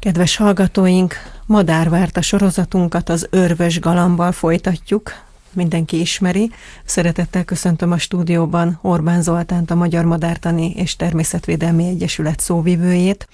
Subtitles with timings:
[0.00, 1.14] Kedves hallgatóink,
[1.46, 5.12] Madárvárta sorozatunkat az Örvös Galambal folytatjuk.
[5.52, 6.50] Mindenki ismeri.
[6.84, 13.28] Szeretettel köszöntöm a stúdióban Orbán Zoltánt, a Magyar Madártani és Természetvédelmi Egyesület szóvivőjét.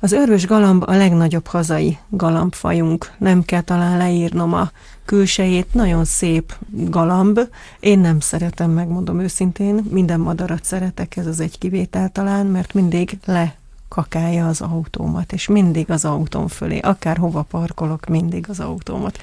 [0.00, 3.12] Az örvös galamb a legnagyobb hazai galambfajunk.
[3.18, 4.70] Nem kell talán leírnom a
[5.04, 7.40] külsejét, nagyon szép galamb.
[7.80, 13.18] Én nem szeretem, megmondom őszintén, minden madarat szeretek, ez az egy kivétel talán, mert mindig
[13.24, 13.54] le
[13.88, 19.18] kakálja az autómat, és mindig az autóm fölé, akár hova parkolok, mindig az autómat.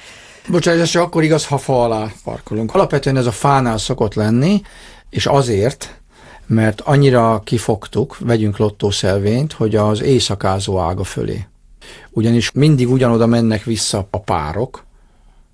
[0.47, 2.73] Bocsánat, ez csak akkor igaz, ha fa alá parkolunk.
[2.73, 4.61] Alapvetően ez a fánál szokott lenni,
[5.09, 6.01] és azért,
[6.45, 11.45] mert annyira kifogtuk, vegyünk lottószelvényt, hogy az éjszakázó ága fölé.
[12.09, 14.83] Ugyanis mindig ugyanoda mennek vissza a párok,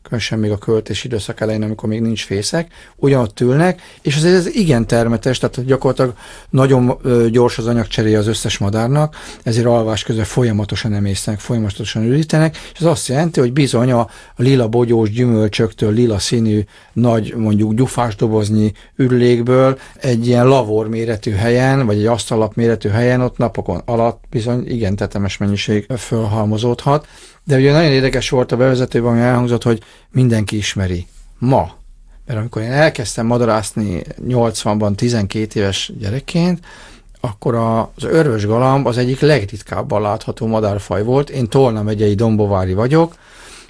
[0.10, 4.48] különösen még a költés időszak elején, amikor még nincs fészek, ugyanott ülnek, és azért ez
[4.56, 6.14] igen termetes, tehát gyakorlatilag
[6.50, 6.98] nagyon
[7.32, 12.86] gyors az anyagcseréje az összes madárnak, ezért alvás közben folyamatosan emésztenek, folyamatosan ürítenek, és ez
[12.86, 16.62] azt jelenti, hogy bizony a lila bogyós gyümölcsöktől lila színű
[16.94, 23.22] nagy, mondjuk gyufás doboznyi ürülékből egy ilyen lavor méretű helyen, vagy egy asztalap méretű helyen
[23.22, 27.08] ott napokon alatt bizony igen tetemes mennyiség fölhalmozódhat.
[27.44, 31.08] De ugye nagyon érdekes volt a bevezetőben, ami elhangzott, hogy mindenki ismeri.
[31.38, 31.72] Ma.
[32.26, 36.60] Mert amikor én elkezdtem madarászni 80-ban 12 éves gyerekként,
[37.22, 41.30] akkor az örvös galamb az egyik legritkábban látható madárfaj volt.
[41.30, 43.16] Én Tolna megyei Dombovári vagyok,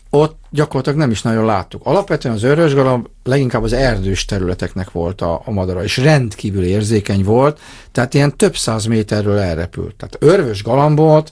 [0.10, 1.82] ott gyakorlatilag nem is nagyon láttuk.
[1.86, 7.24] Alapvetően az örvös galamb leginkább az erdős területeknek volt a, a madara, és rendkívül érzékeny
[7.24, 7.60] volt,
[7.92, 9.96] tehát ilyen több száz méterről elrepült.
[9.96, 11.32] Tehát örvös galambot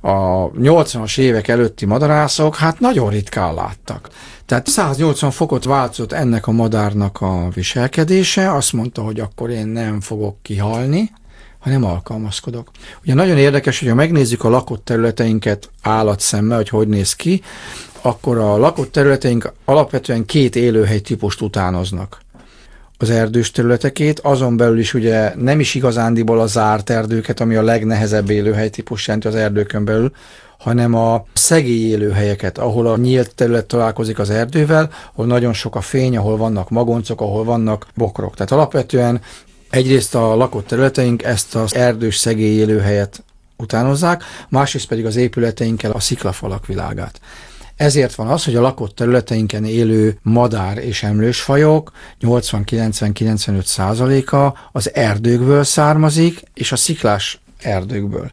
[0.00, 4.08] a 80-as évek előtti madarászok hát nagyon ritkán láttak.
[4.46, 10.00] Tehát 180 fokot változott ennek a madárnak a viselkedése, azt mondta, hogy akkor én nem
[10.00, 11.10] fogok kihalni,
[11.58, 12.70] hanem alkalmazkodok.
[13.02, 17.42] Ugye nagyon érdekes, hogyha megnézzük a lakott területeinket állatszemmel, hogy hogy néz ki,
[18.02, 22.20] akkor a lakott területeink alapvetően két élőhely típust utánoznak
[22.98, 27.62] az erdős területekét, azon belül is ugye nem is igazándiból a zárt erdőket, ami a
[27.62, 30.12] legnehezebb élőhely típus jelenti az erdőkön belül,
[30.58, 35.80] hanem a szegély élőhelyeket, ahol a nyílt terület találkozik az erdővel, ahol nagyon sok a
[35.80, 38.34] fény, ahol vannak magoncok, ahol vannak bokrok.
[38.34, 39.20] Tehát alapvetően
[39.70, 43.24] egyrészt a lakott területeink ezt az erdős szegély élőhelyet
[43.56, 47.20] utánozzák, másrészt pedig az épületeinkkel a sziklafalak világát.
[47.78, 55.64] Ezért van az, hogy a lakott területeinken élő madár és emlősfajok 80-90-95 százaléka az erdőkből
[55.64, 58.30] származik, és a sziklás erdőkből.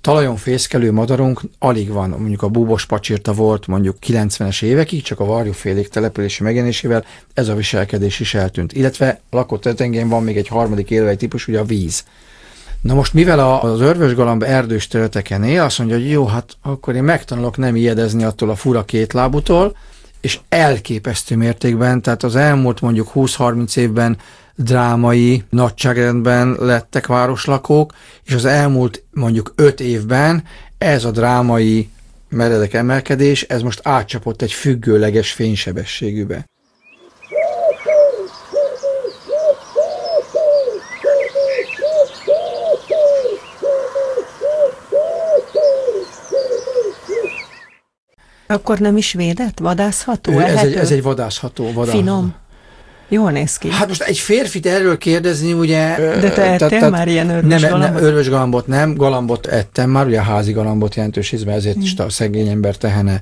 [0.00, 5.24] Talajon fészkelő madarunk alig van, mondjuk a búbos pacsirta volt mondjuk 90-es évekig, csak a
[5.24, 7.04] varjúfélék települési megjelenésével
[7.34, 8.72] ez a viselkedés is eltűnt.
[8.72, 12.04] Illetve lakott területengen van még egy harmadik élőhely típus, ugye a víz.
[12.80, 17.02] Na most, mivel az örvösgalamb erdős területeken él, azt mondja, hogy jó, hát akkor én
[17.02, 19.76] megtanulok nem ijedezni attól a fura kétlábutól,
[20.20, 24.16] és elképesztő mértékben, tehát az elmúlt mondjuk 20-30 évben
[24.54, 27.92] drámai nagyságrendben lettek városlakók,
[28.24, 30.44] és az elmúlt mondjuk 5 évben
[30.78, 31.88] ez a drámai
[32.28, 36.44] meredek emelkedés, ez most átcsapott egy függőleges fénysebességűbe.
[48.50, 49.58] Akkor nem is védett?
[49.58, 50.38] Vadászható?
[50.38, 51.64] Ez egy, ez egy vadászható.
[51.64, 51.98] vadászható.
[51.98, 52.34] Finom.
[53.08, 53.70] Jól néz ki.
[53.70, 55.96] Hát most egy férfit erről kérdezni, ugye...
[56.20, 58.00] De te ettél tehát, már ilyen örvös nem, galambot?
[58.00, 61.84] Nem, örvös galambot nem, galambot ettem már, ugye házi galambot jelentős ízben, ezért hmm.
[61.84, 63.20] is a szegény ember tehene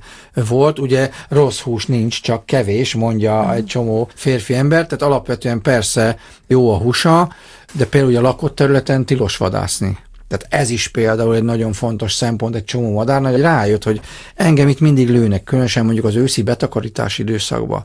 [0.49, 0.79] volt.
[0.79, 3.51] Ugye rossz hús nincs, csak kevés, mondja hmm.
[3.51, 7.33] egy csomó férfi ember, tehát alapvetően persze jó a húsa,
[7.73, 9.99] de például a lakott területen tilos vadászni.
[10.29, 14.01] Tehát ez is például egy nagyon fontos szempont egy csomó madárnak, hogy rájött, hogy
[14.35, 17.85] engem itt mindig lőnek, különösen mondjuk az őszi betakarítási időszakban.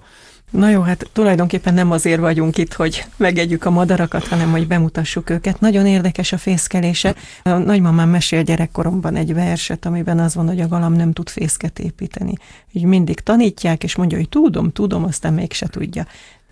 [0.53, 5.29] Na jó, hát tulajdonképpen nem azért vagyunk itt, hogy megegyük a madarakat, hanem hogy bemutassuk
[5.29, 5.59] őket.
[5.59, 7.15] Nagyon érdekes a fészkelése.
[7.43, 11.79] A nagymamám mesél gyerekkoromban egy verset, amiben az van, hogy a galam nem tud fészket
[11.79, 12.33] építeni.
[12.71, 16.06] Így mindig tanítják, és mondja, hogy tudom, tudom, aztán mégse tudja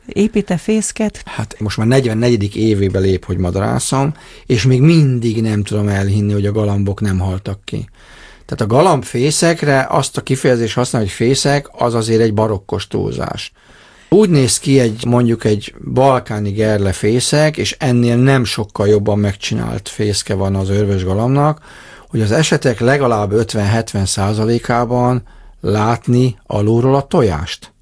[0.06, 1.22] építe fészket?
[1.26, 2.56] Hát most már 44.
[2.56, 4.14] évébe lép, hogy madarászom,
[4.46, 7.90] és még mindig nem tudom elhinni, hogy a galambok nem haltak ki.
[8.46, 13.52] Tehát a galambfészekre azt a kifejezést használni, hogy fészek, az azért egy barokkos túlzás.
[14.10, 19.90] Úgy néz ki egy mondjuk egy balkáni gerle fészek, és ennél nem sokkal jobban megcsinált
[19.90, 21.62] fészke van az örvös galambnak,
[22.10, 25.24] hogy az esetek legalább 50-70 százalékában
[25.62, 27.74] látni alulról a tojást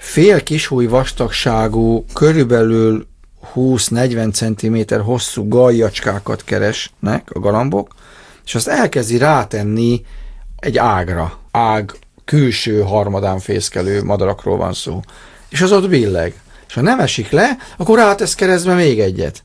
[0.00, 3.06] fél kisúj vastagságú, körülbelül
[3.54, 7.94] 20-40 cm hosszú galjacskákat keresnek a galambok,
[8.44, 10.04] és azt elkezdi rátenni
[10.56, 11.92] egy ágra, ág
[12.24, 15.00] külső harmadán fészkelő madarakról van szó.
[15.48, 16.40] És az ott billeg.
[16.68, 19.42] És ha nem esik le, akkor rátesz keresztbe még egyet.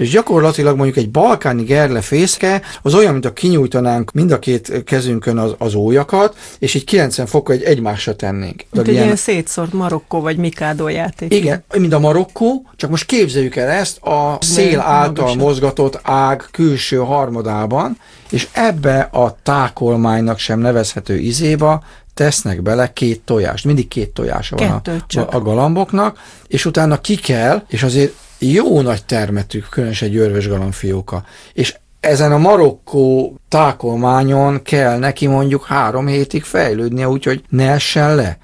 [0.00, 4.84] És gyakorlatilag mondjuk egy balkáni gerle fészke az olyan, mint a kinyújtanánk mind a két
[4.84, 8.64] kezünkön az, az ójakat, és így 90 fokkal egy egymásra tennénk.
[8.70, 11.34] Mint egy ilyen, ilyen szétszórt Marokkó vagy Mikádó játék.
[11.34, 15.36] Igen, mint a Marokkó, csak most képzeljük el ezt a szél által magasan.
[15.36, 17.96] mozgatott ág külső harmadában,
[18.30, 24.82] és ebbe a tákolmánynak sem nevezhető izéba tesznek bele két tojást, mindig két tojása van
[25.16, 30.48] a, a galamboknak, és utána ki kell, és azért jó nagy termetű, különösen egy örvös
[30.48, 38.14] galambfióka, és ezen a marokkó tákolmányon kell neki mondjuk három hétig fejlődnie, úgyhogy ne essen
[38.14, 38.38] le.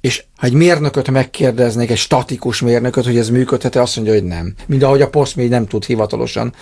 [0.00, 4.54] És ha egy mérnököt megkérdeznék, egy statikus mérnököt, hogy ez működhet, azt mondja, hogy nem.
[4.66, 6.54] Mind ahogy a még nem tud hivatalosan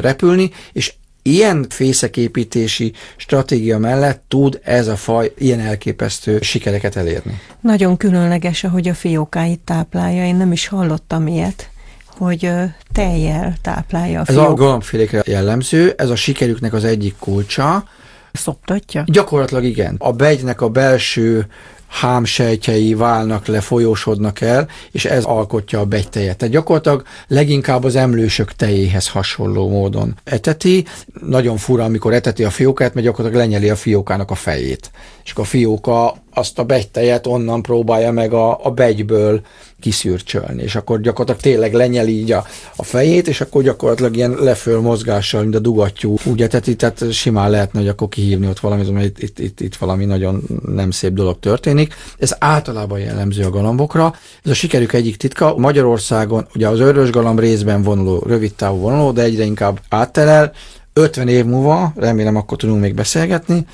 [0.00, 7.40] repülni, és ilyen fészeképítési stratégia mellett tud ez a faj ilyen elképesztő sikereket elérni.
[7.60, 10.24] Nagyon különleges, ahogy a fiókáit táplálja.
[10.24, 11.70] Én nem is hallottam ilyet
[12.18, 12.50] hogy
[12.92, 14.44] tejjel táplálja a fiók.
[14.44, 17.84] Ez a galambfélékre jellemző, ez a sikerüknek az egyik kulcsa.
[18.32, 19.04] Szoptatja?
[19.06, 19.94] Gyakorlatilag igen.
[19.98, 21.46] A begynek a belső
[21.88, 26.36] hámsejtjei válnak le, folyósodnak el, és ez alkotja a begytejet.
[26.36, 30.84] Tehát gyakorlatilag leginkább az emlősök tejéhez hasonló módon eteti.
[31.26, 34.90] Nagyon fura, amikor eteti a fiókát, mert gyakorlatilag lenyeli a fiókának a fejét.
[35.24, 39.40] És a fióka azt a begytejet onnan próbálja meg a, a begyből
[39.80, 42.44] kiszűrcsölni, és akkor gyakorlatilag tényleg lenyeli így a,
[42.76, 47.50] a fejét, és akkor gyakorlatilag ilyen leföl mozgással, mint a dugattyú, úgy eteti, tehát simán
[47.50, 51.12] lehetne, hogy akkor kihívni ott valamit, mert itt, itt, itt, itt valami nagyon nem szép
[51.12, 51.94] dolog történik.
[52.18, 54.14] Ez általában jellemző a galambokra.
[54.44, 55.56] Ez a sikerük egyik titka.
[55.56, 60.52] Magyarországon ugye az örös galamb részben vonuló, rövid távú vonuló, de egyre inkább áttelel.
[60.92, 63.66] 50 év múlva, remélem akkor tudunk még beszélgetni,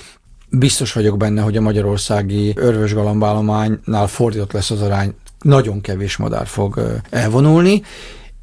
[0.59, 7.01] biztos vagyok benne, hogy a magyarországi örvösgalambállománynál fordított lesz az arány, nagyon kevés madár fog
[7.11, 7.83] elvonulni,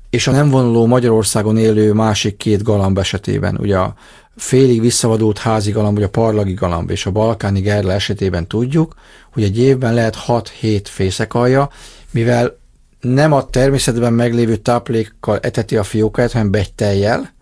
[0.09, 3.93] és a nem vonuló Magyarországon élő másik két galamb esetében, ugye a
[4.35, 8.95] félig visszavadult házi galamb, vagy a parlagi galamb és a balkáni gerle esetében tudjuk,
[9.33, 11.69] hogy egy évben lehet 6-7 fészekalja,
[12.11, 12.59] mivel
[12.99, 17.33] nem a természetben meglévő táplékkal eteti a fiókát, hanem begytejjel,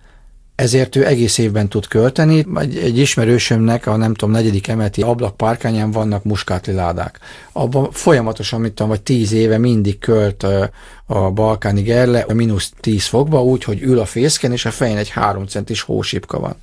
[0.59, 2.45] ezért ő egész évben tud költeni.
[2.55, 7.19] Egy, egy ismerősömnek a nem tudom, negyedik emeleti ablakpárkányán vannak muskátli ládák.
[7.51, 10.45] Abban folyamatosan, mit tudom, vagy tíz éve mindig költ
[11.05, 14.97] a balkáni gerle a mínusz tíz fokba, úgy, hogy ül a fészken, és a fején
[14.97, 16.55] egy három centis hósipka van.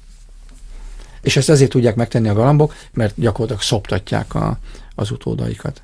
[1.23, 4.59] És ezt ezért tudják megtenni a galambok, mert gyakorlatilag szoptatják a,
[4.95, 5.83] az utódaikat.